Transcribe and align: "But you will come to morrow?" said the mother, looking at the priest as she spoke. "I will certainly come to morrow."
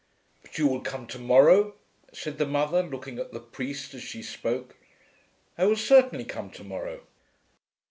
"But 0.41 0.57
you 0.57 0.65
will 0.65 0.81
come 0.81 1.05
to 1.05 1.19
morrow?" 1.19 1.75
said 2.11 2.39
the 2.39 2.47
mother, 2.47 2.81
looking 2.81 3.19
at 3.19 3.33
the 3.33 3.39
priest 3.39 3.93
as 3.93 4.01
she 4.01 4.23
spoke. 4.23 4.75
"I 5.59 5.65
will 5.65 5.75
certainly 5.75 6.25
come 6.25 6.49
to 6.53 6.63
morrow." 6.63 7.01